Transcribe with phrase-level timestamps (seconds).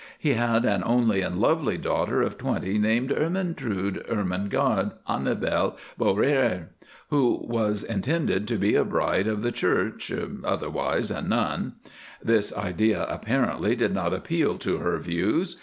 [0.17, 6.69] He had an only and lovely daughter of twenty, named Ermentrude Ermengarde Annibal Beaurepaire,
[7.11, 10.11] who was intended to be a bride of the Church,
[10.43, 11.73] otherwise a nun.
[12.19, 15.57] This idea, apparently, did not appeal to her views.